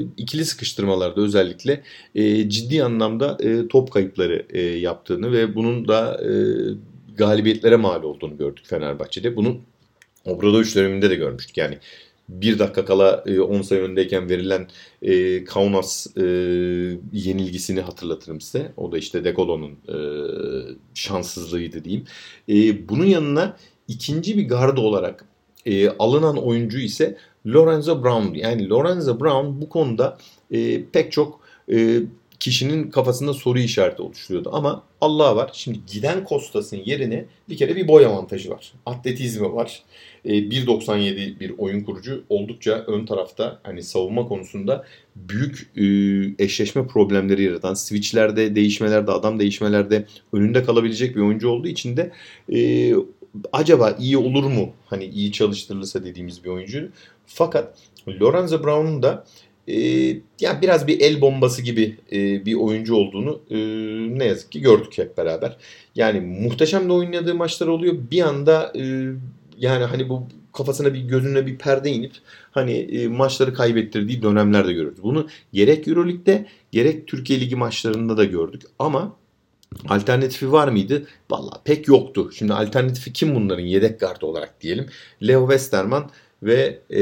[0.00, 1.82] ikili sıkıştırmalarda özellikle
[2.14, 6.30] e, ciddi anlamda e, top kayıpları e, yaptığını ve bunun da e,
[7.16, 9.36] galibiyetlere mal olduğunu gördük Fenerbahçe'de.
[9.36, 9.60] Bunun
[10.24, 11.56] Obradoviç döneminde de görmüştük.
[11.56, 11.78] Yani
[12.28, 14.68] bir dakika kala 10 e, sayı öndeyken verilen
[15.02, 16.22] e, Kaunas e,
[17.12, 18.72] yenilgisini hatırlatırım size.
[18.76, 19.98] O da işte Dekolo'nun e,
[20.94, 22.04] şanssızlığıydı diyeyim.
[22.48, 23.56] E, bunun yanına
[23.88, 25.24] ikinci bir garda olarak
[25.66, 28.34] e, alınan oyuncu ise Lorenzo Brown.
[28.34, 30.18] Yani Lorenzo Brown bu konuda
[30.50, 31.40] e, pek çok
[31.72, 32.00] e,
[32.40, 34.50] kişinin kafasında soru işareti oluşturuyordu.
[34.52, 35.50] Ama Allah var.
[35.52, 38.72] Şimdi giden Kostas'ın yerine bir kere bir boy avantajı var.
[38.86, 39.82] Atletizmi var.
[40.24, 44.84] 1.97 ee, bir oyun kurucu oldukça ön tarafta hani savunma konusunda
[45.16, 45.84] büyük e,
[46.44, 52.12] eşleşme problemleri yaratan switchlerde, değişmelerde, adam değişmelerde önünde kalabilecek bir oyuncu olduğu için de
[52.52, 52.92] e,
[53.52, 54.72] acaba iyi olur mu?
[54.86, 56.88] Hani iyi çalıştırılırsa dediğimiz bir oyuncu.
[57.26, 59.24] Fakat Lorenzo Brown'un da
[59.68, 59.76] e,
[60.40, 63.56] yani biraz bir el bombası gibi e, bir oyuncu olduğunu e,
[64.18, 65.56] ne yazık ki gördük hep beraber.
[65.94, 67.94] Yani muhteşem de oynadığı maçlar oluyor.
[68.10, 68.82] Bir anda e,
[69.58, 72.12] yani hani bu kafasına bir gözüne bir perde inip
[72.50, 75.02] hani e, maçları kaybettirdiği dönemlerde görüyoruz.
[75.02, 79.16] Bunu gerek Euroleague'de gerek Türkiye Ligi maçlarında da gördük ama
[79.88, 81.06] Alternatifi var mıydı?
[81.30, 82.30] Valla pek yoktu.
[82.34, 84.86] Şimdi alternatifi kim bunların yedek gardı olarak diyelim.
[85.26, 86.10] Leo Westerman
[86.42, 87.00] ve e,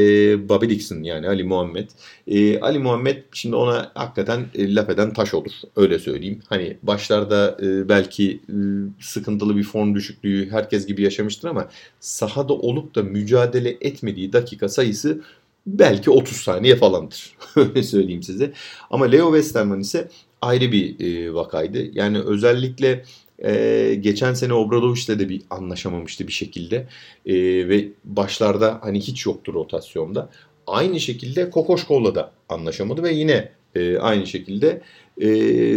[0.49, 1.89] Bobby Dixon yani Ali Muhammed.
[2.27, 6.43] E, Ali Muhammed şimdi ona hakikaten e, laf eden taş olur öyle söyleyeyim.
[6.49, 8.55] Hani başlarda e, belki e,
[9.01, 11.69] sıkıntılı bir form düşüklüğü herkes gibi yaşamıştır ama
[12.01, 15.21] sahada olup da mücadele etmediği dakika sayısı
[15.67, 17.37] belki 30 saniye falandır.
[17.57, 18.53] öyle söyleyeyim size.
[18.91, 20.09] Ama Leo Westerman ise
[20.43, 21.79] ayrı bir e, vakaydı.
[21.93, 23.05] Yani özellikle
[23.45, 26.77] ee, geçen sene Obradoviç'le de bir anlaşamamıştı bir şekilde.
[27.27, 27.35] Ee,
[27.69, 30.31] ve başlarda hani hiç yoktu rotasyonda.
[30.67, 34.83] Aynı şekilde Kokoşkov'la da anlaşamadı ve yine e, aynı şekilde
[35.21, 35.29] e,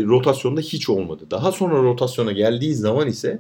[0.04, 1.24] rotasyonda hiç olmadı.
[1.32, 3.40] Daha sonra rotasyona geldiği zaman ise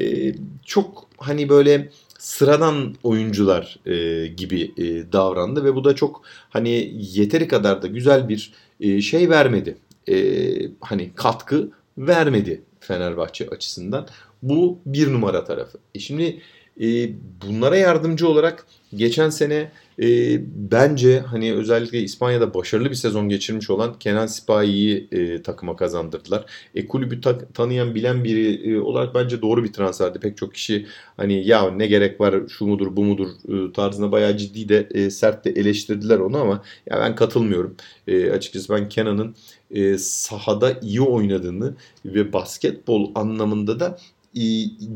[0.00, 6.94] e, çok hani böyle sıradan oyuncular e, gibi e, davrandı ve bu da çok hani
[6.96, 9.76] yeteri kadar da güzel bir e, şey vermedi.
[10.08, 10.16] E,
[10.80, 14.08] hani katkı vermedi Fenerbahçe açısından.
[14.42, 15.78] Bu bir numara tarafı.
[15.94, 16.40] E şimdi
[16.80, 17.10] e,
[17.46, 19.70] bunlara yardımcı olarak geçen sene
[20.02, 20.06] e,
[20.70, 26.44] bence hani özellikle İspanya'da başarılı bir sezon geçirmiş olan Kenan Sipahi'yi e, takıma kazandırdılar.
[26.74, 30.18] E, kulübü ta- tanıyan bilen biri e, olarak bence doğru bir transferdi.
[30.18, 34.36] Pek çok kişi hani ya ne gerek var şu mudur bu mudur e, tarzına bayağı
[34.36, 37.76] ciddi de e, sert de eleştirdiler onu ama ya ben katılmıyorum.
[38.08, 39.34] E, açıkçası ben Kenan'ın
[39.70, 43.98] e, sahada iyi oynadığını ve basketbol anlamında da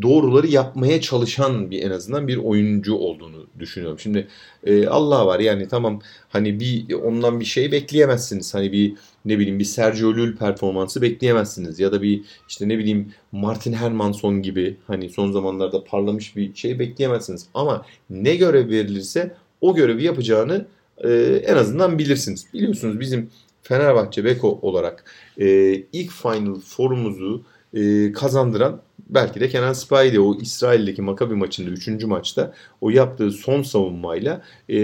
[0.02, 3.98] doğruları yapmaya çalışan bir en azından bir oyuncu olduğunu düşünüyorum.
[3.98, 4.28] Şimdi
[4.64, 8.54] e, Allah var yani tamam hani bir ondan bir şey bekleyemezsiniz.
[8.54, 13.12] Hani bir ne bileyim bir Sergio Llull performansı bekleyemezsiniz ya da bir işte ne bileyim
[13.32, 17.46] Martin Hermanson gibi hani son zamanlarda parlamış bir şey bekleyemezsiniz.
[17.54, 20.66] Ama ne görev verilirse o görevi yapacağını
[20.98, 21.10] e,
[21.46, 22.46] en azından bilirsiniz.
[22.54, 23.30] Biliyorsunuz bizim
[23.64, 25.04] Fenerbahçe Beko olarak
[25.40, 27.42] e, ilk Final Four'umuzu
[27.74, 32.04] e, kazandıran belki de Kenan Spahiydi o İsrail'deki Makabi maçında 3.
[32.04, 34.78] maçta o yaptığı son savunmayla e,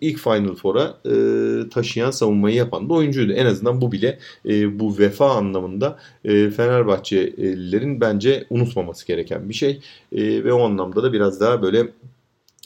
[0.00, 3.32] ilk Final Four'a e, taşıyan savunmayı yapan da oyuncuydu.
[3.32, 9.80] En azından bu bile e, bu vefa anlamında e, Fenerbahçelilerin bence unutmaması gereken bir şey.
[10.12, 11.88] E, ve o anlamda da biraz daha böyle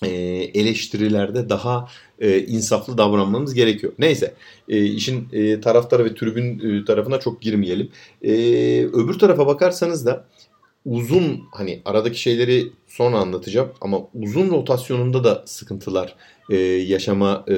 [0.03, 0.09] e,
[0.55, 1.89] eleştirilerde daha
[2.21, 3.93] e, insaflı davranmamız gerekiyor.
[3.99, 4.35] Neyse
[4.69, 7.91] e, işin e, taraftarı ve tribün e, tarafına çok girmeyelim.
[8.23, 8.33] E,
[8.87, 10.27] öbür tarafa bakarsanız da
[10.85, 16.17] uzun hani aradaki şeyleri sonra anlatacağım ama uzun rotasyonunda da sıkıntılar
[16.51, 17.55] e, yaşama e,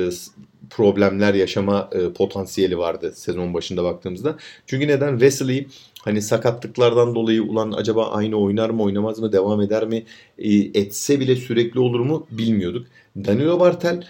[0.71, 4.37] problemler yaşama e, potansiyeli vardı sezon başında baktığımızda.
[4.67, 5.11] Çünkü neden?
[5.11, 5.67] Wesley
[6.05, 10.05] hani sakatlıklardan dolayı ulan acaba aynı oynar mı oynamaz mı devam eder mi
[10.39, 12.87] e, etse bile sürekli olur mu bilmiyorduk.
[13.17, 14.05] Danilo Bartel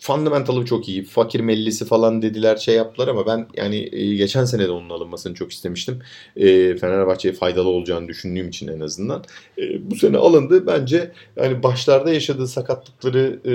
[0.00, 1.04] fundamentalı çok iyi.
[1.04, 5.34] Fakir mellisi falan dediler şey yaptılar ama ben yani e, geçen sene de onun alınmasını
[5.34, 5.98] çok istemiştim.
[6.36, 9.24] E, Fenerbahçe'ye faydalı olacağını düşündüğüm için en azından.
[9.58, 10.66] E, bu sene alındı.
[10.66, 13.52] Bence yani başlarda yaşadığı sakatlıkları e,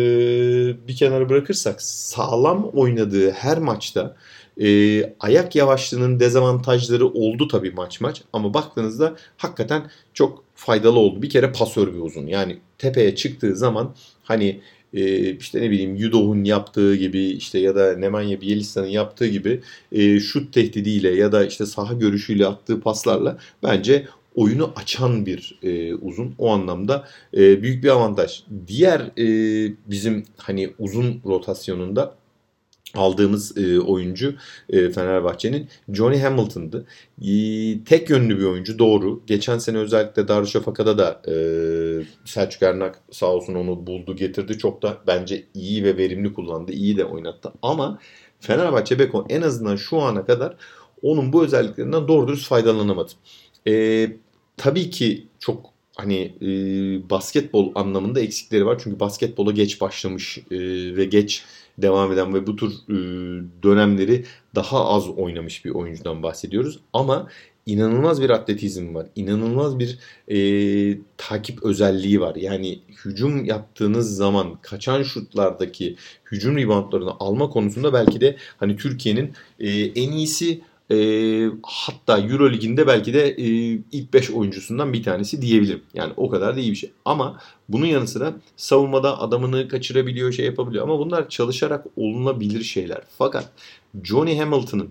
[0.87, 4.15] bir kenara bırakırsak sağlam oynadığı her maçta
[4.61, 11.21] e, ayak yavaşlığının dezavantajları oldu tabii maç maç ama baktığınızda hakikaten çok faydalı oldu.
[11.21, 12.27] Bir kere pasör bir uzun.
[12.27, 14.61] Yani tepeye çıktığı zaman hani
[14.93, 20.19] e, işte ne bileyim Yudoh'un yaptığı gibi işte ya da Nemanja Bielitsa'nın yaptığı gibi e,
[20.19, 26.35] şut tehdidiyle ya da işte saha görüşüyle attığı paslarla bence oyunu açan bir e, uzun.
[26.37, 28.43] O anlamda e, büyük bir avantaj.
[28.67, 29.27] Diğer e,
[29.87, 32.15] bizim hani uzun rotasyonunda
[32.95, 34.35] aldığımız e, oyuncu
[34.69, 36.85] e, Fenerbahçe'nin Johnny Hamilton'dı.
[37.21, 37.33] E,
[37.83, 39.21] tek yönlü bir oyuncu doğru.
[39.27, 41.35] Geçen sene özellikle Darüşşafaka'da da e,
[42.25, 44.57] Selçuk Ernak sağ olsun onu buldu getirdi.
[44.57, 46.71] Çok da bence iyi ve verimli kullandı.
[46.71, 47.51] İyi de oynattı.
[47.61, 47.99] Ama
[48.39, 50.55] Fenerbahçe Beko en azından şu ana kadar
[51.01, 53.11] onun bu özelliklerinden doğru dürüst faydalanamadı.
[53.67, 54.07] E,
[54.57, 56.49] tabii ki çok hani e,
[57.09, 58.79] basketbol anlamında eksikleri var.
[58.83, 60.57] Çünkü basketbola geç başlamış e,
[60.95, 61.43] ve geç
[61.77, 62.95] devam eden ve bu tür e,
[63.63, 66.79] dönemleri daha az oynamış bir oyuncudan bahsediyoruz.
[66.93, 67.27] Ama
[67.65, 69.07] inanılmaz bir atletizm var.
[69.15, 70.37] İnanılmaz bir e,
[71.17, 72.35] takip özelliği var.
[72.35, 75.95] Yani hücum yaptığınız zaman kaçan şutlardaki
[76.31, 80.61] hücum reboundlarını alma konusunda belki de hani Türkiye'nin e, en iyisi
[80.91, 80.97] e,
[81.63, 83.45] hatta Euro Ligi'nde belki de e,
[83.91, 85.81] ilk 5 oyuncusundan bir tanesi diyebilirim.
[85.93, 86.91] Yani o kadar da iyi bir şey.
[87.05, 90.83] Ama bunun yanı sıra savunmada adamını kaçırabiliyor, şey yapabiliyor.
[90.83, 93.01] Ama bunlar çalışarak olunabilir şeyler.
[93.17, 93.51] Fakat
[94.03, 94.89] Johnny Hamilton'ın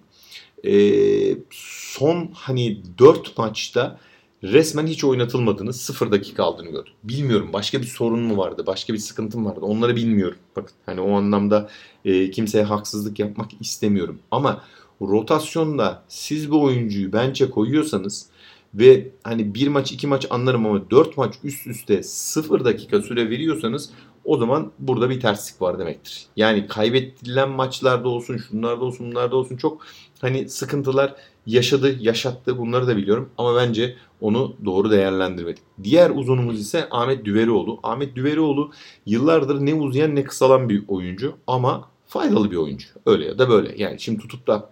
[0.66, 3.98] e, son hani 4 maçta
[4.44, 6.92] resmen hiç oynatılmadığını, 0 dakika aldığını gördüm.
[7.04, 9.60] Bilmiyorum başka bir sorun mu vardı, başka bir sıkıntım vardı.
[9.62, 10.38] Onları bilmiyorum.
[10.56, 11.68] Bakın hani o anlamda
[12.04, 14.18] e, kimseye haksızlık yapmak istemiyorum.
[14.30, 14.64] Ama
[15.00, 18.26] rotasyonda siz bu oyuncuyu bence koyuyorsanız
[18.74, 23.30] ve hani bir maç iki maç anlarım ama dört maç üst üste sıfır dakika süre
[23.30, 23.90] veriyorsanız
[24.24, 26.26] o zaman burada bir terslik var demektir.
[26.36, 29.86] Yani kaybettilen maçlarda olsun, şunlarda olsun, bunlarda olsun çok
[30.20, 31.14] hani sıkıntılar
[31.46, 35.62] yaşadı, yaşattı bunları da biliyorum ama bence onu doğru değerlendirmedik.
[35.82, 37.80] Diğer uzunumuz ise Ahmet Düverioğlu.
[37.82, 38.70] Ahmet Düverioğlu
[39.06, 42.86] yıllardır ne uzayan ne kısalan bir oyuncu ama faydalı bir oyuncu.
[43.06, 43.82] Öyle ya da böyle.
[43.82, 44.70] Yani şimdi tutup da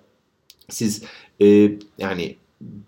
[0.73, 1.03] siz
[1.43, 2.37] e, yani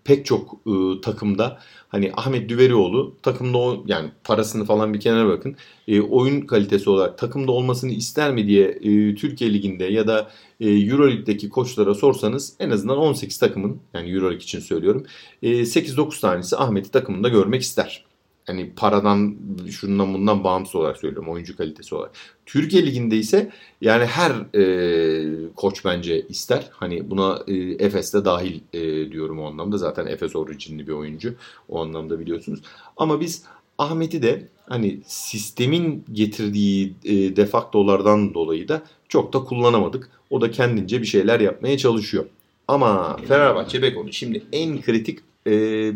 [0.03, 5.55] pek çok e, takımda hani Ahmet Düverioğlu takımda o, yani parasını falan bir kenara bakın
[5.87, 10.69] e, oyun kalitesi olarak takımda olmasını ister mi diye e, Türkiye Ligi'nde ya da e,
[10.69, 15.05] Euroleague'deki koçlara sorsanız en azından 18 takımın yani Euroleague için söylüyorum
[15.43, 18.04] e, 8-9 tanesi Ahmet'i takımında görmek ister
[18.45, 19.35] hani paradan
[19.71, 22.11] şundan bundan bağımsız olarak söylüyorum oyuncu kalitesi olarak.
[22.45, 26.69] Türkiye Ligi'nde ise yani her e, koç bence ister.
[26.71, 29.77] Hani buna e, Efes de dahil e, diyorum o anlamda.
[29.77, 31.35] Zaten Efes orijinli bir oyuncu.
[31.69, 32.59] O anlamda biliyorsunuz.
[32.97, 33.43] Ama biz
[33.77, 40.09] Ahmet'i de hani sistemin getirdiği e, defaktolardan dolayı da çok da kullanamadık.
[40.29, 42.25] O da kendince bir şeyler yapmaya çalışıyor.
[42.67, 45.91] Ama Fenerbahçe Beko'nun şimdi en kritik e,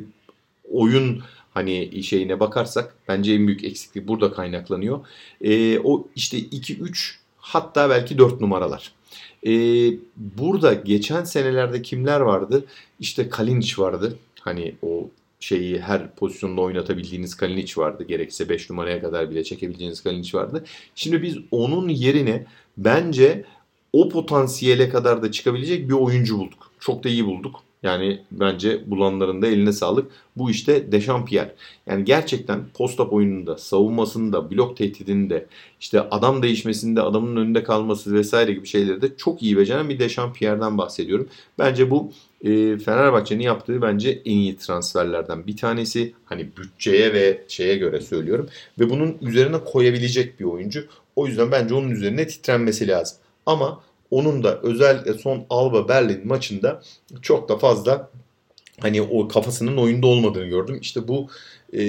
[0.71, 1.21] oyun
[1.59, 5.05] hani şeyine bakarsak bence en büyük eksiklik burada kaynaklanıyor.
[5.41, 8.91] E, o işte 2-3 hatta belki 4 numaralar.
[9.47, 9.51] E,
[10.15, 12.65] burada geçen senelerde kimler vardı?
[12.99, 14.17] İşte Kalinic vardı.
[14.41, 18.03] Hani o şeyi her pozisyonda oynatabildiğiniz Kalinic vardı.
[18.03, 20.65] Gerekse 5 numaraya kadar bile çekebileceğiniz Kalinic vardı.
[20.95, 22.45] Şimdi biz onun yerine
[22.77, 23.45] bence
[23.93, 26.71] o potansiyele kadar da çıkabilecek bir oyuncu bulduk.
[26.79, 27.68] Çok da iyi bulduk.
[27.83, 30.11] Yani bence bulanların da eline sağlık.
[30.35, 31.55] Bu işte Dechampierre.
[31.87, 35.45] Yani gerçekten post-up oyununda, savunmasında, blok tehdidinde,
[35.79, 40.77] işte adam değişmesinde, adamın önünde kalması vesaire gibi şeyleri de çok iyi beceren bir Dechampierre'den
[40.77, 41.27] bahsediyorum.
[41.59, 42.11] Bence bu
[42.43, 46.13] e, Fenerbahçe'nin yaptığı bence en iyi transferlerden bir tanesi.
[46.25, 48.49] Hani bütçeye ve şeye göre söylüyorum.
[48.79, 50.85] Ve bunun üzerine koyabilecek bir oyuncu.
[51.15, 53.17] O yüzden bence onun üzerine titrenmesi lazım.
[53.45, 56.81] Ama onun da özellikle son Alba Berlin maçında
[57.21, 58.09] çok da fazla
[58.79, 60.77] hani o kafasının oyunda olmadığını gördüm.
[60.81, 61.27] İşte bu
[61.73, 61.79] e,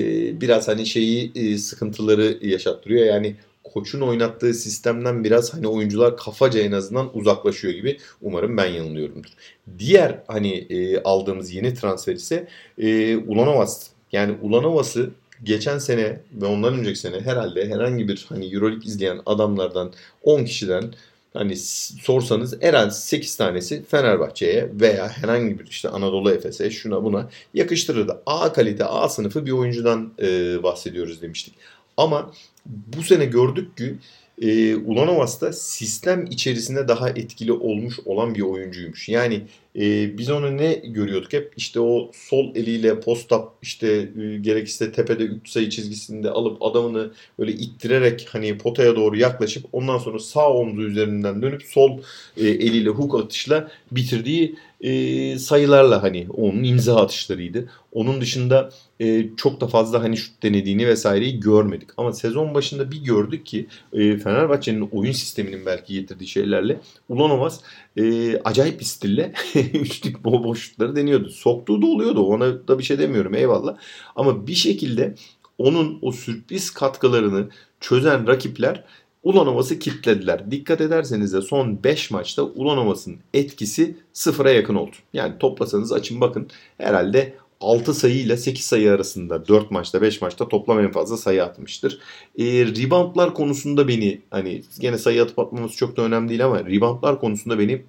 [0.41, 3.07] biraz hani şeyi e, sıkıntıları yaşattırıyor.
[3.07, 7.99] Yani koçun oynattığı sistemden biraz hani oyuncular kafaca en azından uzaklaşıyor gibi.
[8.23, 9.31] Umarım ben yanılıyorumdur.
[9.79, 13.87] Diğer hani e, aldığımız yeni transfer ise e, Ulanovas.
[14.13, 15.11] Yani Ulanovas'ı
[15.45, 20.85] geçen sene ve ondan önceki sene herhalde herhangi bir hani Euroleague izleyen adamlardan 10 kişiden
[21.33, 28.23] hani sorsanız herhalde 8 tanesi Fenerbahçe'ye veya herhangi bir işte Anadolu Efes'e şuna buna yakıştırırdı.
[28.27, 31.55] A kalite A sınıfı bir oyuncudan e, bahsediyoruz demiştik.
[31.97, 32.33] Ama
[32.67, 33.99] bu sene gördük ki
[34.41, 39.09] e, Ulanovas da sistem içerisinde daha etkili olmuş olan bir oyuncuymuş.
[39.09, 39.43] Yani
[39.77, 41.53] e, biz onu ne görüyorduk hep?
[41.57, 47.53] İşte o sol eliyle post-up işte e, gerekirse tepede 3 sayı çizgisinde alıp adamını böyle
[47.53, 51.99] ittirerek hani potaya doğru yaklaşıp ondan sonra sağ omzu üzerinden dönüp sol
[52.37, 57.69] e, eliyle hook atışla bitirdiği e, sayılarla hani onun imza atışlarıydı.
[57.93, 61.89] Onun dışında e, çok da fazla hani şut denediğini vesaireyi görmedik.
[61.97, 67.61] Ama sezon başında bir gördük ki e, Fenerbahçe'nin oyun sisteminin belki getirdiği şeylerle Ulanovas
[67.97, 71.31] e, acayip bir stille üçlük boş şutları deniyordu.
[71.31, 72.23] Soktuğu da oluyordu.
[72.23, 73.77] Ona da bir şey demiyorum eyvallah.
[74.17, 75.15] Ama bir şekilde
[75.59, 77.49] onun o sürpriz katkılarını
[77.81, 78.85] çözen rakipler
[79.23, 80.51] Ulanovas'ı kitlediler.
[80.51, 84.97] Dikkat ederseniz de son 5 maçta Ulanovas'ın etkisi sıfıra yakın oldu.
[85.13, 90.49] Yani toplasanız açın bakın herhalde 6 sayı ile 8 sayı arasında 4 maçta 5 maçta
[90.49, 91.99] toplam en fazla sayı atmıştır.
[92.39, 97.21] E, reboundlar konusunda beni hani gene sayı atıp atmamız çok da önemli değil ama reboundlar
[97.21, 97.83] konusunda beni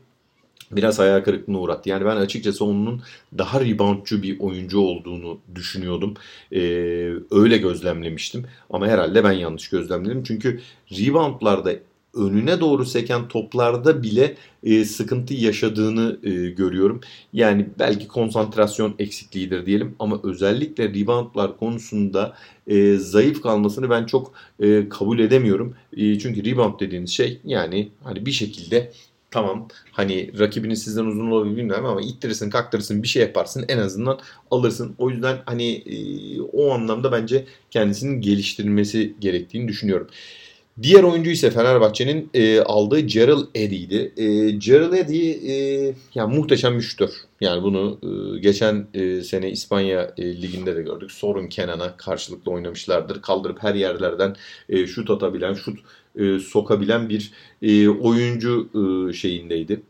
[0.72, 1.90] biraz hayal kırıklığına uğrattı.
[1.90, 3.02] Yani ben açıkçası onun
[3.38, 6.14] daha reboundçu bir oyuncu olduğunu düşünüyordum.
[6.52, 6.60] Ee,
[7.32, 8.46] öyle gözlemlemiştim.
[8.70, 10.24] Ama herhalde ben yanlış gözlemledim.
[10.24, 10.60] Çünkü
[10.92, 11.72] reboundlarda
[12.14, 17.02] önüne doğru seken toplarda bile e, sıkıntı yaşadığını e, görüyorum.
[17.34, 22.36] Yani belki konsantrasyon eksikliğidir diyelim ama özellikle reboundlar konusunda
[22.68, 25.76] e, zayıf kalmasını ben çok e, kabul edemiyorum.
[25.98, 28.92] E, çünkü rebound dediğiniz şey yani hani bir şekilde
[29.32, 34.20] tamam hani rakibinin sizden uzun olabilir bilmiyorum ama ittirirsin kaktırırsın bir şey yaparsın en azından
[34.52, 34.96] alırsın.
[34.98, 35.96] O yüzden hani e,
[36.42, 40.08] o anlamda bence kendisinin geliştirilmesi gerektiğini düşünüyorum.
[40.82, 44.14] Diğer oyuncu ise Fenerbahçe'nin e, aldığı Gerald Eddy'ydi.
[44.18, 47.10] E, Gerald Eddy e, yani muhteşem bir şütör.
[47.42, 51.12] Yani bunu e, geçen e, sene İspanya e, liginde de gördük.
[51.12, 53.22] Sorun Kenan'a karşılıklı oynamışlardır.
[53.22, 54.36] Kaldırıp her yerlerden
[54.70, 55.80] e, şut atabilen, şut
[56.16, 58.70] e, sokabilen bir e, oyuncu
[59.10, 59.82] e, şeyindeydi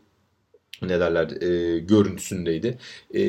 [0.82, 2.78] ne derler e, görüntüsündeydi.
[3.14, 3.22] E,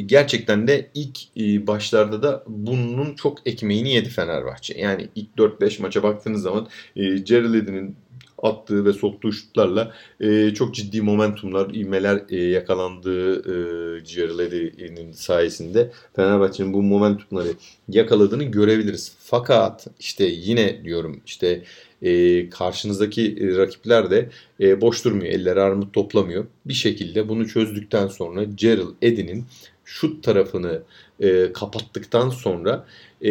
[0.00, 4.80] gerçekten de ilk e, başlarda da bunun çok ekmeğini yedi Fenerbahçe.
[4.80, 7.96] Yani ilk 4-5 maça baktığınız zaman e, Gerald'in
[8.44, 16.72] attığı ve soktuğu şutlarla e, çok ciddi momentumlar, ivmeler e, yakalandığı e, Gerald'in sayesinde Fenerbahçe'nin
[16.72, 17.48] bu momentumları
[17.88, 19.12] yakaladığını görebiliriz.
[19.18, 21.62] Fakat işte yine diyorum işte
[22.02, 24.28] e, karşınızdaki e, rakipler de
[24.60, 25.32] e, boş durmuyor.
[25.32, 26.46] Elleri armut toplamıyor.
[26.66, 29.44] Bir şekilde bunu çözdükten sonra Gerald Eddy'nin
[29.84, 30.82] şut tarafını
[31.20, 32.86] e, kapattıktan sonra
[33.22, 33.30] e,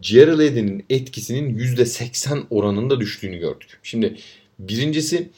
[0.00, 3.78] Gerald Eddy'nin etkisinin %80 oranında düştüğünü gördük.
[3.82, 4.16] Şimdi
[4.58, 5.28] birincisi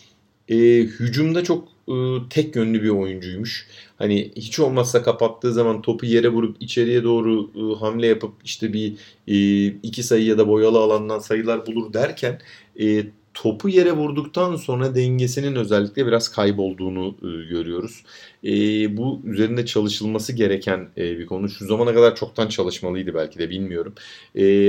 [0.49, 1.95] e, hücumda çok e,
[2.31, 3.69] tek yönlü bir oyuncuymuş.
[3.99, 8.95] Hani hiç olmazsa kapattığı zaman topu yere vurup içeriye doğru e, hamle yapıp işte bir
[9.29, 12.41] e, iki sayı ya da boyalı alandan sayılar bulur derken
[12.81, 13.07] e,
[13.37, 18.03] topu yere vurduktan sonra dengesinin özellikle biraz kaybolduğunu e, görüyoruz.
[18.45, 18.51] E,
[18.97, 21.49] bu üzerinde çalışılması gereken e, bir konu.
[21.49, 23.95] Şu zamana kadar çoktan çalışmalıydı belki de bilmiyorum.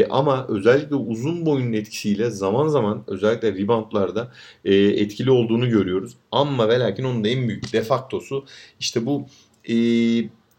[0.10, 4.32] Ama özellikle uzun boyunun etkisiyle zaman zaman özellikle reboundlarda
[4.66, 6.14] etkili olduğunu görüyoruz.
[6.32, 8.46] Ama ve lakin onun da en büyük defaktosu
[8.80, 9.26] işte bu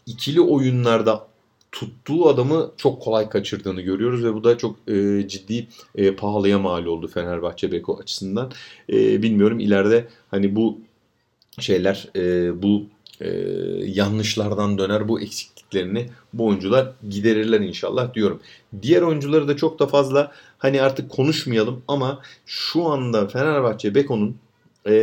[0.05, 1.28] ikili oyunlarda
[1.71, 6.85] tuttuğu adamı çok kolay kaçırdığını görüyoruz ve bu da çok e, ciddi e, pahalıya mal
[6.85, 8.51] oldu Fenerbahçe Beko açısından.
[8.89, 10.79] E, bilmiyorum ileride hani bu
[11.59, 12.85] şeyler e, bu
[13.21, 13.29] e,
[13.85, 18.39] yanlışlardan döner bu eksikliklerini bu oyuncular giderirler inşallah diyorum.
[18.81, 24.37] Diğer oyuncuları da çok da fazla hani artık konuşmayalım ama şu anda Fenerbahçe Beko'nun
[24.87, 24.93] e,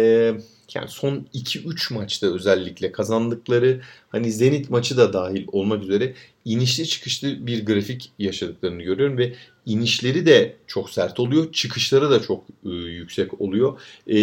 [0.74, 6.14] yani son 2-3 maçta özellikle kazandıkları hani Zenit maçı da dahil olmak üzere
[6.44, 9.34] inişli çıkışlı bir grafik yaşadıklarını görüyorum ve
[9.66, 11.52] inişleri de çok sert oluyor.
[11.52, 13.80] Çıkışları da çok e, yüksek oluyor.
[14.08, 14.14] E,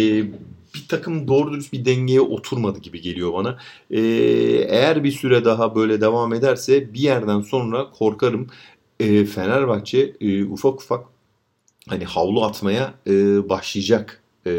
[0.74, 3.58] bir takım doğru dürüst bir dengeye oturmadı gibi geliyor bana.
[3.90, 4.00] E,
[4.68, 8.46] eğer bir süre daha böyle devam ederse bir yerden sonra korkarım
[9.00, 11.06] e, Fenerbahçe e, ufak ufak
[11.88, 13.12] hani havlu atmaya e,
[13.48, 14.50] başlayacak e,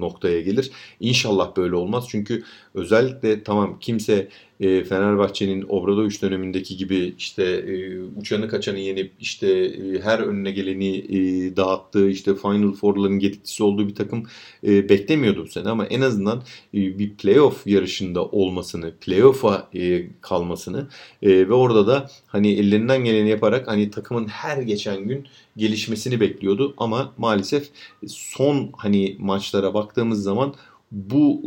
[0.00, 0.70] noktaya gelir.
[1.00, 2.06] İnşallah böyle olmaz.
[2.10, 2.42] Çünkü
[2.74, 4.28] özellikle tamam kimse
[4.60, 10.96] e, Fenerbahçe'nin Obradoviç dönemindeki gibi işte e, uçanı kaçanı yenip işte e, her önüne geleni
[10.96, 14.22] e, dağıttığı işte Final Four'ların getirisi olduğu bir takım
[14.64, 15.68] e, beklemiyordu bu sene.
[15.68, 16.42] Ama en azından
[16.74, 20.88] e, bir playoff yarışında olmasını, playoff'a e, kalmasını
[21.22, 26.74] e, ve orada da hani ellerinden geleni yaparak hani takımın her geçen gün gelişmesini bekliyordu.
[26.76, 27.68] Ama maalesef
[28.08, 30.54] son hani maçlara baktığımız zaman
[30.90, 31.42] bu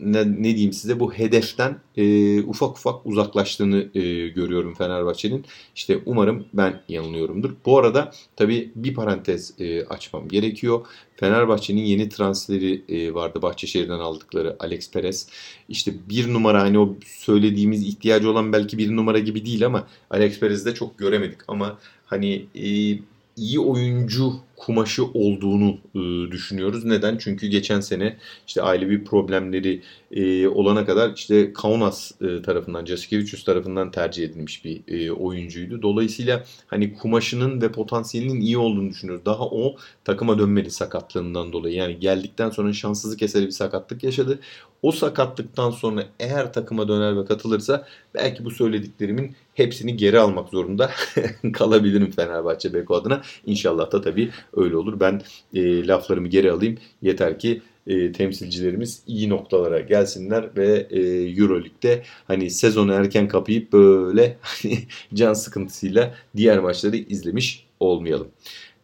[0.00, 5.44] ne, ne diyeyim size bu hedeften e, ufak ufak uzaklaştığını e, görüyorum Fenerbahçe'nin.
[5.74, 7.50] İşte umarım ben yanılıyorumdur.
[7.66, 10.86] Bu arada tabii bir parantez e, açmam gerekiyor.
[11.16, 15.28] Fenerbahçe'nin yeni transferi e, vardı Bahçeşehir'den aldıkları Alex Perez.
[15.68, 20.40] İşte bir numara hani o söylediğimiz ihtiyacı olan belki bir numara gibi değil ama Alex
[20.40, 22.98] Perez'de çok göremedik ama hani e,
[23.36, 26.84] iyi oyuncu kumaşı olduğunu e, düşünüyoruz.
[26.84, 27.18] Neden?
[27.18, 28.16] Çünkü geçen sene
[28.46, 34.82] işte ailevi problemleri e, olana kadar işte Kaunas e, tarafından, Jasikevicius tarafından tercih edilmiş bir
[34.88, 35.82] e, oyuncuydu.
[35.82, 39.24] Dolayısıyla hani kumaşının ve potansiyelinin iyi olduğunu düşünüyoruz.
[39.24, 41.74] Daha o takıma dönmedi sakatlığından dolayı.
[41.74, 44.40] Yani geldikten sonra şanssızlık eseri bir sakatlık yaşadı.
[44.82, 50.90] O sakatlıktan sonra eğer takıma döner ve katılırsa belki bu söylediklerimin hepsini geri almak zorunda
[51.52, 53.22] kalabilirim Fenerbahçe Beko adına.
[53.46, 55.00] İnşallah da tabii öyle olur.
[55.00, 55.22] Ben
[55.54, 56.78] e, laflarımı geri alayım.
[57.02, 61.00] Yeter ki e, temsilcilerimiz iyi noktalara gelsinler ve e,
[61.40, 64.78] Euroleague'de hani sezonu erken kapayıp böyle hani
[65.14, 68.28] can sıkıntısıyla diğer maçları izlemiş olmayalım.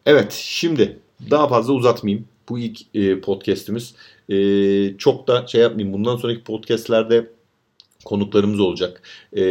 [0.06, 0.98] Evet şimdi
[1.30, 2.28] daha fazla uzatmayayım.
[2.48, 3.94] Bu ilk e, podcast'imiz.
[4.28, 5.94] E, çok da şey yapmayayım.
[5.94, 7.30] Bundan sonraki podcast'lerde
[8.06, 9.02] konuklarımız olacak.
[9.32, 9.42] Ee,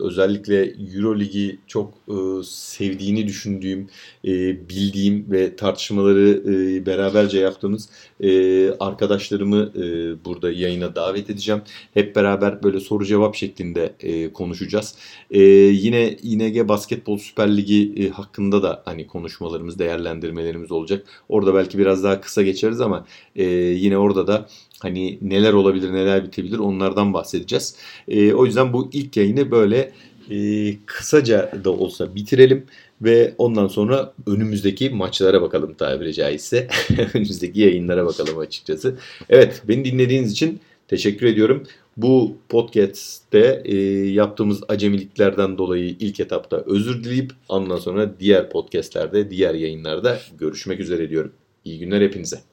[0.00, 3.88] özellikle Euro Ligi çok e, sevdiğini düşündüğüm,
[4.24, 4.28] e,
[4.68, 7.88] bildiğim ve tartışmaları e, beraberce yaptığımız
[8.20, 9.84] e, arkadaşlarımı e,
[10.24, 11.62] burada yayına davet edeceğim.
[11.94, 14.94] Hep beraber böyle soru cevap şeklinde e, konuşacağız.
[15.30, 21.06] E, yine İNG Basketbol Süper Ligi e, hakkında da hani konuşmalarımız, değerlendirmelerimiz olacak.
[21.28, 23.06] Orada belki biraz daha kısa geçeriz ama
[23.36, 24.48] e, yine orada da
[24.80, 27.76] Hani neler olabilir, neler bitebilir onlardan bahsedeceğiz.
[28.08, 29.92] E, o yüzden bu ilk yayını böyle
[30.30, 32.66] e, kısaca da olsa bitirelim
[33.02, 36.68] ve ondan sonra önümüzdeki maçlara bakalım tabiri caizse.
[37.14, 38.98] önümüzdeki yayınlara bakalım açıkçası.
[39.28, 41.62] Evet, beni dinlediğiniz için teşekkür ediyorum.
[41.96, 43.76] Bu podcast'te e,
[44.10, 51.10] yaptığımız acemiliklerden dolayı ilk etapta özür dileyip ondan sonra diğer podcast'lerde, diğer yayınlarda görüşmek üzere
[51.10, 51.32] diyorum.
[51.64, 52.47] İyi günler hepinize.